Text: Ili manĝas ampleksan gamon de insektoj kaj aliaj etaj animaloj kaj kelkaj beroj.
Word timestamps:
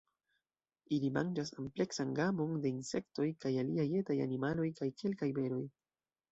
Ili 0.95 1.11
manĝas 1.17 1.51
ampleksan 1.63 2.15
gamon 2.21 2.57
de 2.65 2.73
insektoj 2.79 3.29
kaj 3.45 3.53
aliaj 3.67 3.87
etaj 4.03 4.19
animaloj 4.29 4.69
kaj 4.83 4.93
kelkaj 5.03 5.33
beroj. 5.41 5.65